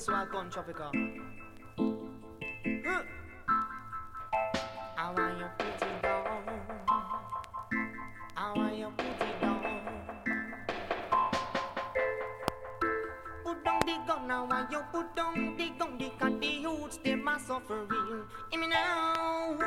questo 0.00 0.38
al 0.38 0.48
Tropical. 0.48 0.90
Huh. 1.76 3.04
I 4.96 5.12
want 5.12 5.38
you 5.38 5.48
put 5.58 5.82
it 5.82 6.02
down. 6.02 6.24
I 8.34 8.52
want 8.56 8.78
you 8.78 8.92
put 8.96 9.06
it 9.06 9.40
down. 9.40 9.60
Put 13.44 13.62
down 13.62 13.80
the 13.84 13.98
gun 14.06 14.48
why 14.48 14.66
you 14.70 14.80
put 14.90 15.14
down 15.14 15.56
the 15.58 15.70
gun? 15.78 15.98
Because 15.98 16.40
the 16.40 16.46
youths, 16.46 16.96
them 17.04 17.28
are 17.28 17.38
suffering. 17.38 17.88
Hear 18.50 18.60
me 18.60 18.68
now. 18.68 19.58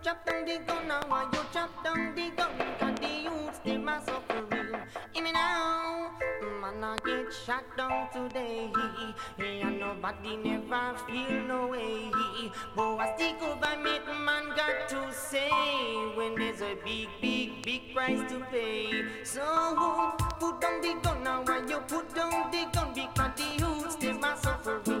Chop 0.00 0.24
down 0.24 0.44
the 0.44 0.58
gun 0.64 0.86
now, 0.86 1.00
why 1.08 1.24
you 1.32 1.40
chop 1.52 1.70
down 1.82 2.14
the 2.14 2.30
gun? 2.36 2.91
Shot 7.52 7.76
down 7.76 8.08
today. 8.12 8.70
And 9.38 9.80
nobody 9.80 10.36
never 10.36 10.96
feel 11.06 11.42
no 11.46 11.66
way. 11.66 12.10
But 12.74 12.96
I 12.96 13.14
stick 13.16 13.42
up 13.42 13.60
meet 13.82 14.06
man 14.24 14.44
got 14.56 14.88
to 14.88 15.12
say 15.12 15.50
when 16.16 16.34
there's 16.34 16.62
a 16.62 16.76
big, 16.84 17.08
big, 17.20 17.62
big 17.62 17.94
price 17.94 18.20
to 18.30 18.40
pay. 18.50 19.04
So 19.24 20.14
put 20.40 20.60
down 20.60 20.80
the 20.80 20.94
gun 21.02 21.24
now, 21.24 21.42
why 21.44 21.62
you 21.68 21.78
put 21.80 22.14
down 22.14 22.50
the 22.50 22.66
gun? 22.72 22.94
Because 22.94 23.32
the 23.36 23.48
youths, 23.58 23.96
they 23.96 24.10
are 24.10 24.36
suffering. 24.36 24.91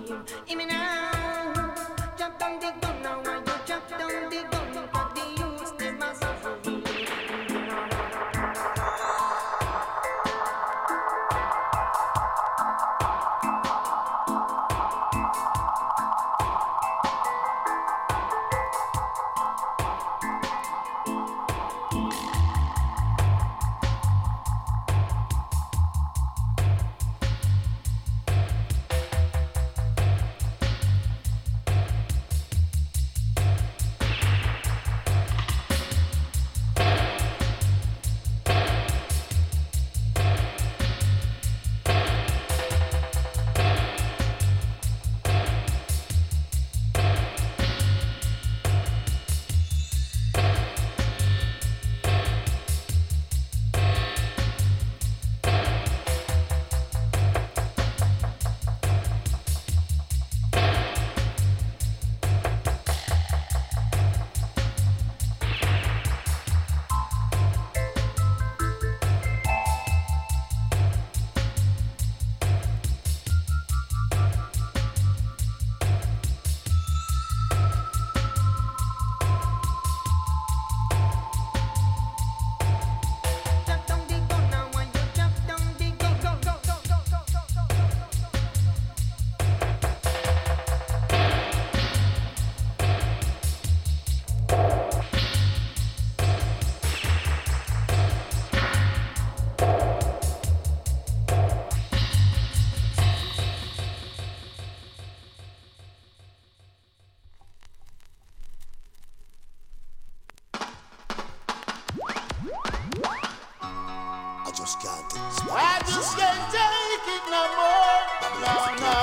just 114.72 114.86
can't 114.86 115.10
take 115.10 115.22
this. 115.22 115.50
I 115.50 115.78
just 115.86 116.16
can't 116.16 116.50
take 116.52 117.08
it 117.12 117.24
no 117.28 117.42
more. 117.58 118.00
No, 118.40 118.54
no. 118.80 118.96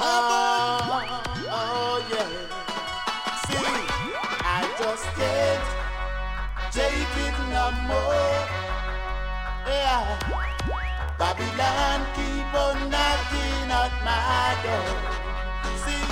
Oh, 0.00 1.22
oh 1.50 1.98
yeah. 2.10 2.30
See, 3.46 3.68
I 4.40 4.60
just 4.78 5.06
can't 5.18 5.66
take 6.70 7.14
it 7.26 7.36
no 7.50 7.64
more. 7.88 8.38
Yeah. 9.66 10.04
Babylon 11.18 12.00
keep 12.14 12.54
on 12.54 12.76
knocking 12.90 13.70
at 13.70 13.94
my 14.06 14.54
door. 14.62 14.90
See, 15.82 16.06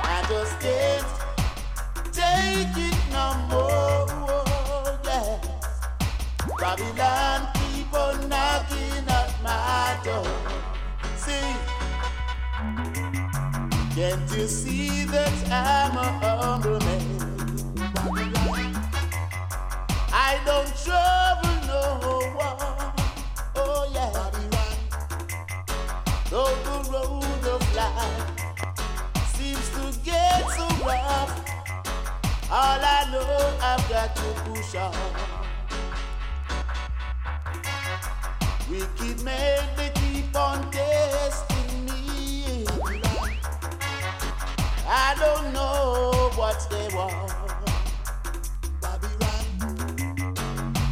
I 0.00 0.24
just 0.28 0.54
can't 0.60 1.06
take 2.12 2.76
it 2.76 2.98
no 3.12 3.26
more. 3.50 3.63
Babylon 6.64 7.46
on 7.92 8.26
knocking 8.26 9.04
at 9.06 9.34
my 9.42 10.00
door. 10.02 10.24
See, 11.14 11.52
can't 13.94 14.30
you 14.34 14.48
see 14.48 15.04
that 15.04 15.34
I'm 15.52 15.94
a 15.98 16.36
humble 16.42 16.80
man? 16.80 17.20
I 20.10 20.40
don't 20.46 20.72
trouble 20.82 21.54
no 21.68 21.84
one. 22.34 22.92
Oh 23.56 23.86
yeah. 23.92 24.10
Babylon. 24.14 24.74
Though 26.30 26.56
the 26.64 26.76
road 26.90 27.44
of 27.56 27.74
life 27.76 29.36
seems 29.36 29.68
to 29.76 30.00
get 30.02 30.48
so 30.56 30.66
rough, 30.82 31.30
all 32.50 32.80
I 32.80 33.06
know 33.12 33.52
I've 33.60 33.86
got 33.90 34.16
to 34.16 34.50
push 34.50 34.74
on. 34.76 35.33
Wicked 38.74 39.22
men 39.22 39.60
they 39.76 39.90
keep 39.94 40.34
on 40.34 40.68
testing 40.72 41.84
me. 41.84 42.66
I 44.84 45.14
don't 45.16 45.52
know 45.52 46.32
what 46.34 46.66
they 46.68 46.88
want. 46.92 47.30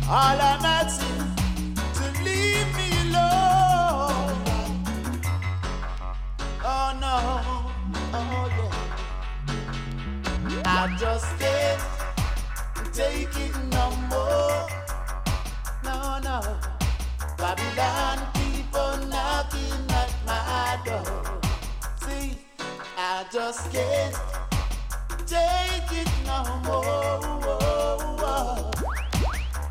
All 0.08 0.38
I'm 0.48 0.64
asking 0.64 1.34
to 1.96 2.22
leave 2.22 2.70
me 2.76 2.88
alone. 3.10 4.38
Oh 6.62 6.90
no, 7.00 7.16
oh 8.14 8.46
yeah. 10.50 10.62
I 10.66 10.96
just 10.96 11.36
can't 11.40 11.82
take 12.94 13.36
it 13.36 13.71
Babylon 17.54 18.18
on 18.74 19.10
knocking 19.10 19.84
at 19.90 20.14
my 20.24 20.80
door. 20.86 21.40
See, 22.00 22.38
I 22.96 23.26
just 23.30 23.70
can't 23.70 24.16
take 25.26 25.92
it 25.92 26.08
no 26.24 26.44
more. 26.64 27.20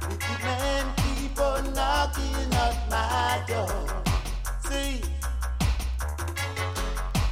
Wicked 0.08 0.44
men 0.44 0.86
keep 0.98 1.40
on 1.40 1.74
knocking 1.74 2.54
at 2.54 2.78
my 2.92 3.44
door. 3.48 4.04
See, 4.70 5.02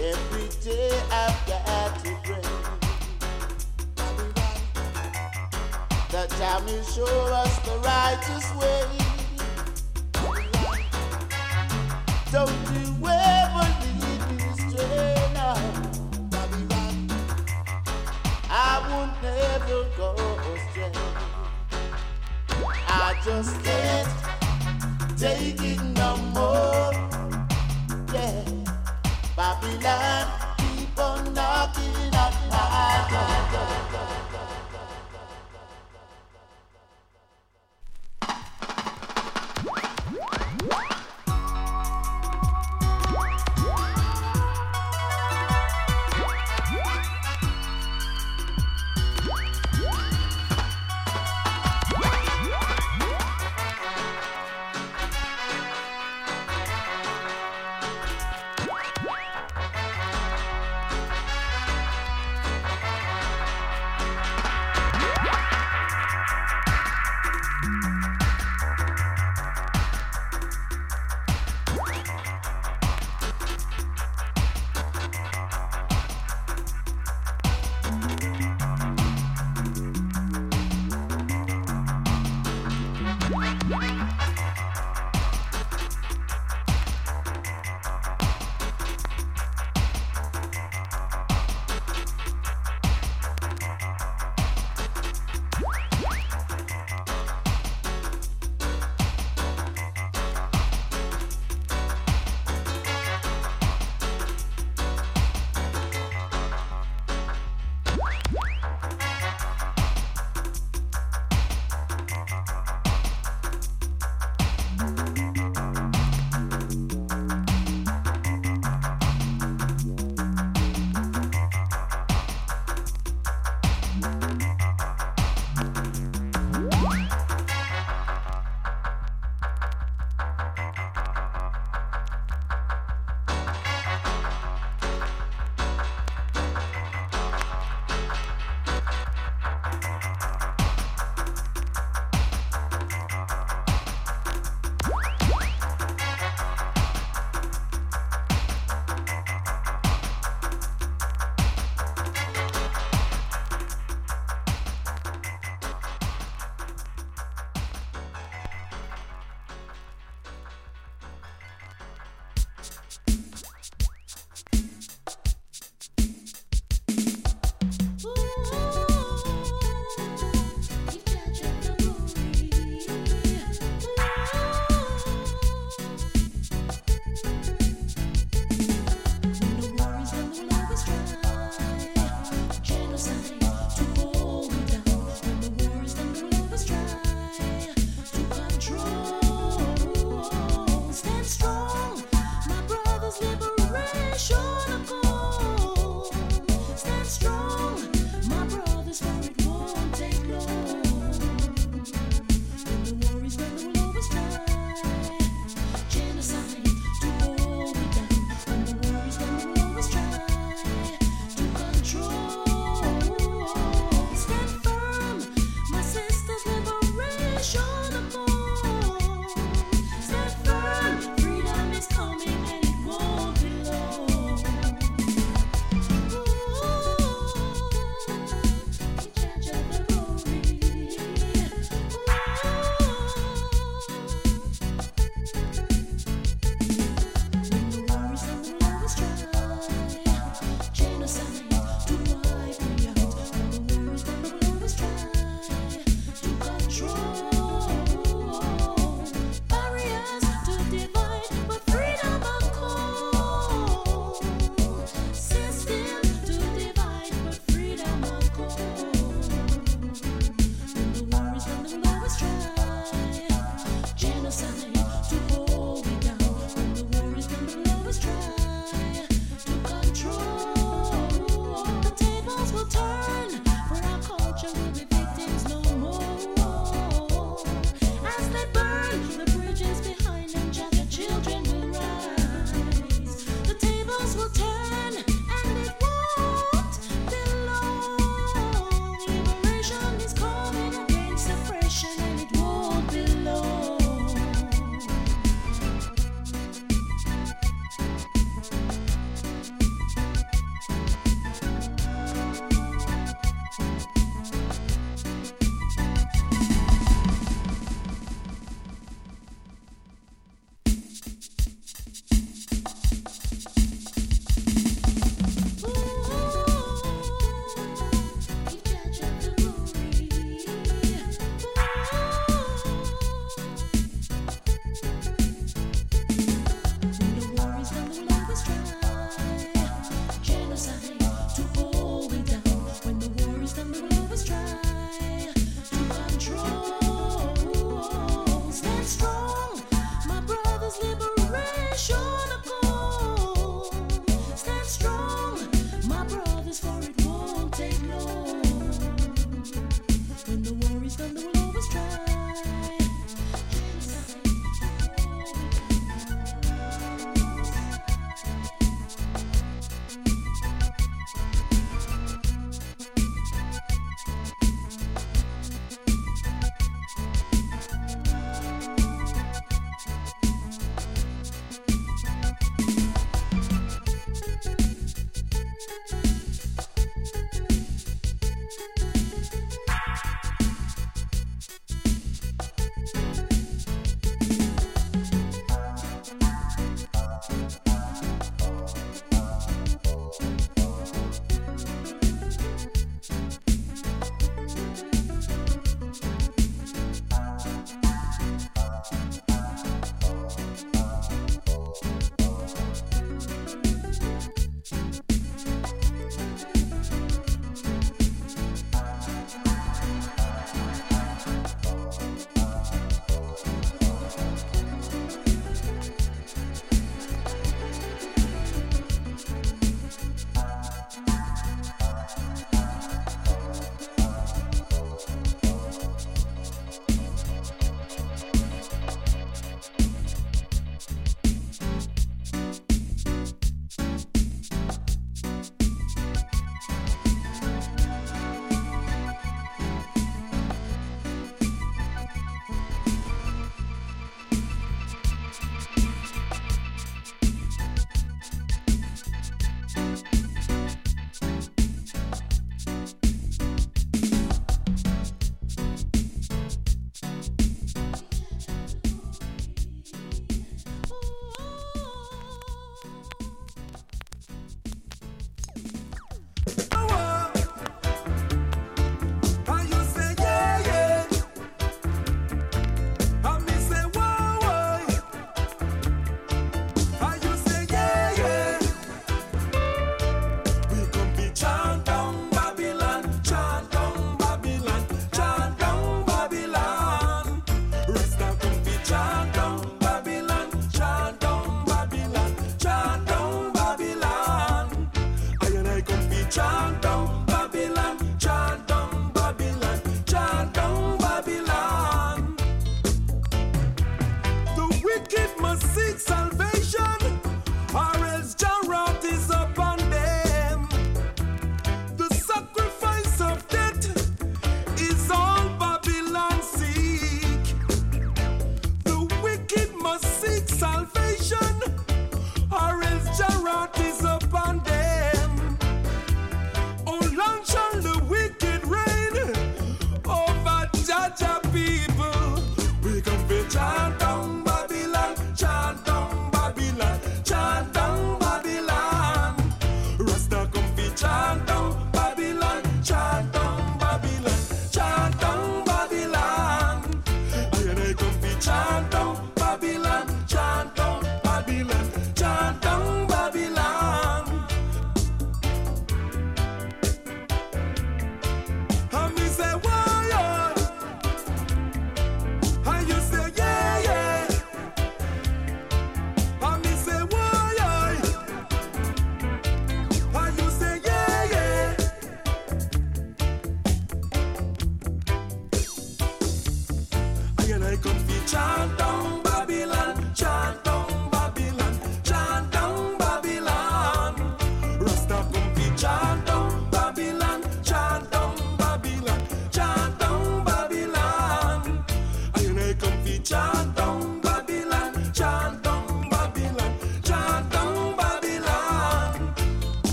every 0.00 0.48
day 0.64 0.90
I've 1.12 1.46
got 1.46 2.04
to 2.04 2.16
pray. 2.24 2.42
That 6.12 6.30
time 6.30 6.64
will 6.64 6.82
show 6.84 7.04
us 7.04 7.58
the 7.58 7.78
righteous 7.84 8.54
way. 8.54 9.09
Babylon 12.30 12.46
I 18.48 18.86
won't 18.88 19.14
never 19.20 19.84
go 19.96 20.14
astray 20.54 20.92
I 22.86 23.20
just 23.24 23.64
can't 23.64 24.08
take 25.18 25.60
it 25.60 25.82
no 25.96 26.16
more. 26.34 26.92
Yeah, 28.12 28.44
Babylon, 29.36 30.26
keep 30.58 30.98
on 30.98 31.34
knocking 31.34 32.14
at 32.14 32.34
my 32.48 33.08
door. 33.90 34.19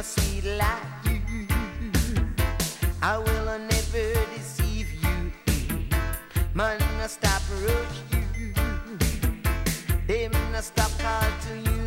a 0.00 0.02
sweet 0.02 0.44
like 0.56 0.82
you. 1.04 1.20
I 3.02 3.18
will 3.18 3.58
never 3.58 4.08
deceive 4.34 4.88
you. 5.02 5.32
Man, 6.54 6.80
I 7.02 7.06
stop 7.06 7.42
rush 7.66 7.98
you. 8.10 8.54
Them 10.06 10.32
I 10.54 10.60
stop 10.62 10.90
call 11.00 11.30
to 11.46 11.52
you. 11.68 11.82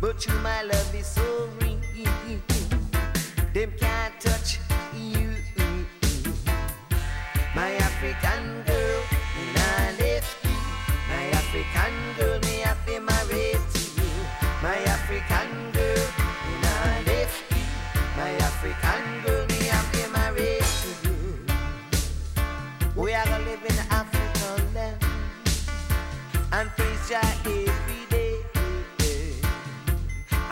But 0.00 0.26
you, 0.26 0.34
my 0.42 0.62
love, 0.62 0.94
is 0.94 1.06
so 1.06 1.48
real. 1.60 2.40
Them 3.54 3.72
can't 3.78 4.20
touch 4.20 4.61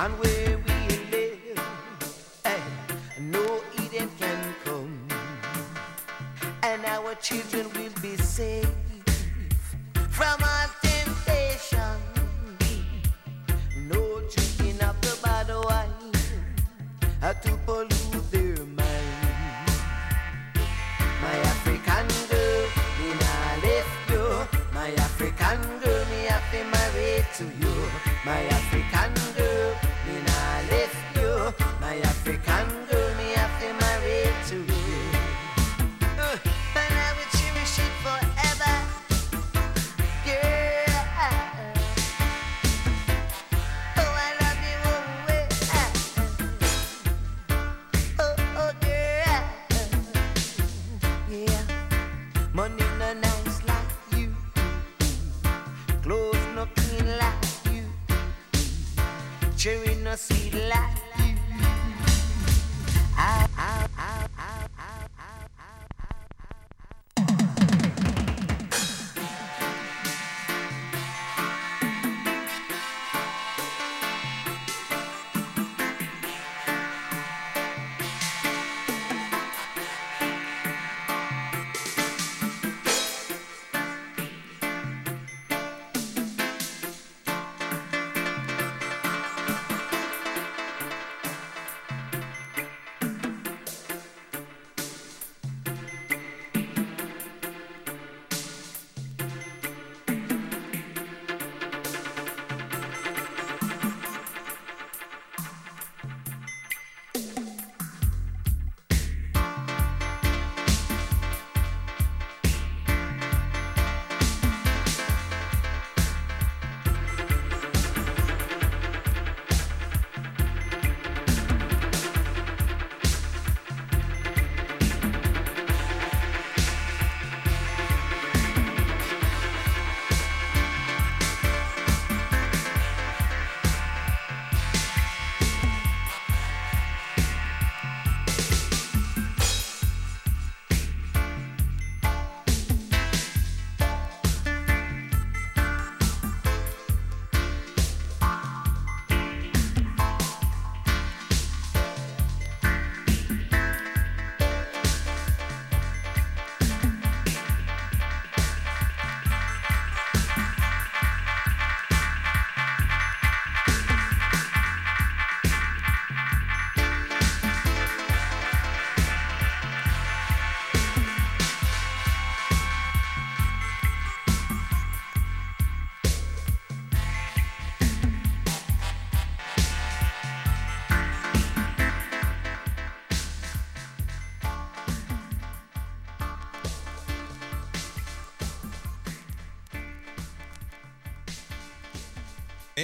and 0.01 0.19
we 0.19 0.50
see 60.21 60.51
light. 60.69 61.00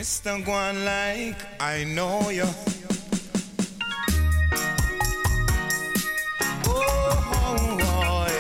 Mr. 0.07 0.39
Guan 0.45 0.85
like 0.85 1.37
I 1.59 1.83
know 1.83 2.31
you. 2.31 2.47
Oh, 6.69 7.77
boy. 7.83 8.33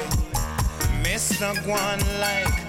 Mr. 1.03 1.53
Guan 1.67 1.99
like 2.21 2.47
I 2.47 2.61
know 2.61 2.66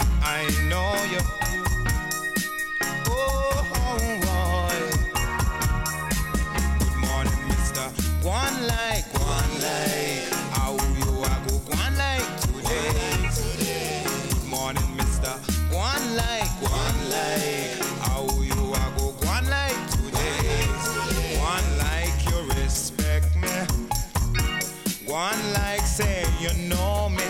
Guan 25.08 25.40
like 25.54 25.86
say 25.86 26.26
you 26.38 26.52
know 26.68 27.08
me. 27.08 27.24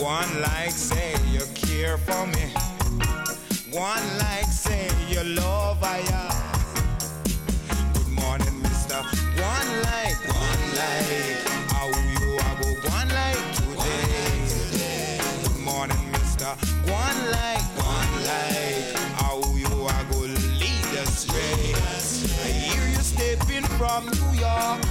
One 0.00 0.40
like 0.40 0.70
say 0.70 1.16
you 1.32 1.40
care 1.52 1.98
for 1.98 2.26
me. 2.28 2.46
One 3.72 4.06
like 4.18 4.46
say 4.46 4.88
you 5.08 5.24
love 5.34 5.82
I 5.82 5.98
Good 7.94 8.12
morning, 8.12 8.62
Mister. 8.62 9.02
Guan 9.34 9.66
like, 9.82 10.14
Guan 10.28 10.60
like. 10.78 11.42
How 11.72 11.88
you 11.88 12.38
are 12.38 12.54
oh, 12.54 12.62
go 12.62 12.68
Guan 12.86 13.08
like 13.18 13.42
today? 13.56 15.18
Good 15.42 15.60
morning, 15.60 16.04
Mister. 16.12 16.54
Guan 16.86 17.16
like, 17.32 17.66
Guan 17.74 18.10
like. 18.30 18.94
How 19.18 19.42
you 19.56 19.74
are 19.90 20.04
go 20.12 20.20
lead 20.20 20.98
us 21.02 21.26
straight? 21.26 21.74
I 22.44 22.48
hear 22.62 22.88
you 22.90 23.02
stepping 23.02 23.64
from 23.76 24.06
New 24.06 24.38
York. 24.38 24.81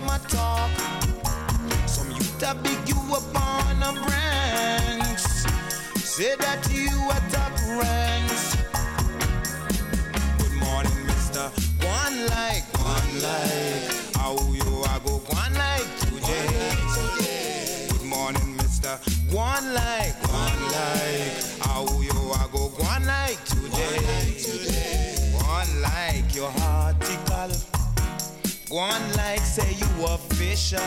Lots 0.00 0.06
of 0.06 0.06
things 0.06 0.06
they 0.06 0.06
might 0.06 0.28
talk. 0.28 0.70
Some 1.88 2.10
youth 2.10 2.42
a 2.42 2.54
big 2.54 2.88
you 2.88 2.96
up 3.14 3.34
on 3.34 3.82
a 3.82 3.92
branch. 3.92 5.20
Say 5.96 6.36
that 6.36 6.68
you 6.70 6.90
are 7.10 7.22
top 7.30 7.52
ranks. 7.66 8.56
Good 10.38 10.54
morning, 10.60 11.06
Mister. 11.06 11.50
One 11.84 12.26
like, 12.26 12.64
one 12.78 13.22
like. 13.22 13.90
How 14.16 14.36
you 14.52 14.82
are 14.88 15.00
go 15.00 15.20
one 15.34 15.54
like 15.54 15.98
today? 16.00 16.76
Good 17.90 18.04
morning, 18.04 18.56
Mister. 18.56 18.98
One 19.30 19.74
like, 19.74 20.14
one 20.28 20.62
like. 20.72 21.42
How 21.60 21.86
you 22.00 22.32
are 22.34 22.48
go 22.48 22.70
one 22.78 23.06
like 23.06 23.44
today? 23.44 25.32
One 25.34 25.82
like 25.82 26.34
your 26.34 26.50
One 28.70 29.12
like 29.14 29.40
say 29.40 29.72
you 29.72 30.04
official. 30.04 30.80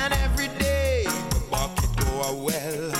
And 0.00 0.12
every 0.14 0.48
day 0.58 1.04
the 1.06 1.40
bucket 1.48 1.94
go 1.96 2.22
a 2.22 2.34
well. 2.34 2.90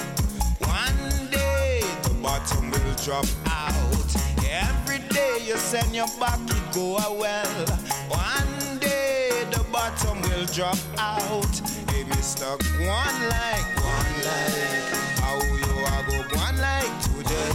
One 0.61 1.30
day 1.32 1.82
the 2.04 2.14
bottom 2.22 2.70
will 2.70 2.94
drop 3.02 3.26
out. 3.46 4.14
Every 4.48 5.00
day 5.08 5.38
you 5.44 5.56
send 5.56 5.96
your 5.96 6.06
bucket 6.20 6.62
go 6.72 6.96
a 6.98 7.12
well. 7.12 7.66
One 8.08 8.78
day 8.78 9.44
the 9.50 9.64
bottom 9.72 10.22
will 10.22 10.46
drop 10.46 10.78
out. 10.98 11.58
Hey, 11.90 12.04
Mr. 12.04 12.54
One 12.87 13.18
like, 13.35 13.66
one 13.82 14.14
like. 14.22 14.82
How 15.18 15.42
you 15.42 15.74
are 15.90 16.04
go 16.06 16.37
one 16.38 16.56
like 16.58 17.02
today? 17.02 17.50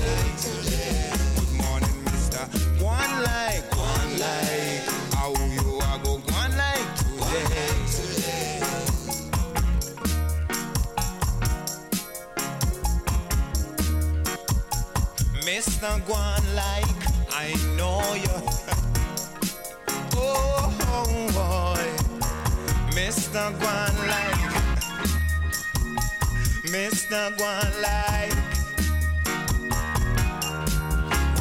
Good 1.39 1.53
morning, 1.56 2.03
Mr. 2.12 2.43
One 2.84 3.23
like, 3.23 3.63
one 3.77 4.19
like. 4.19 4.57
Mr. 15.77 16.01
Guan 16.07 16.41
like 16.55 17.01
I 17.29 17.53
know 17.77 18.01
you. 18.15 18.33
oh 20.17 20.73
boy, 21.37 21.85
Mr. 22.97 23.53
Guan 23.59 23.93
like, 24.07 24.41
Mr. 26.73 27.29
Guan 27.37 27.71
like, 27.85 28.33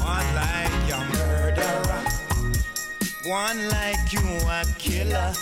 one 0.04 0.28
like 0.34 0.78
your 0.86 1.04
murderer, 1.16 2.04
one 3.24 3.58
like 3.70 4.12
you 4.12 4.20
a 4.50 4.66
killer. 4.76 5.32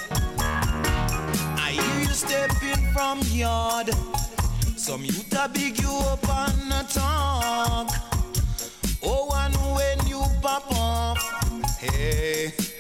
I 1.59 1.73
hear 1.73 2.01
you 2.03 2.15
stepping 2.15 2.93
from 2.93 3.19
yard. 3.33 3.91
Some 4.77 5.05
youth 5.05 5.35
a 5.37 5.49
big 5.49 5.81
you 5.81 5.91
up 5.91 6.29
on 6.29 6.69
the 6.69 6.85
talk. 6.93 8.14
Hey. 11.93 12.74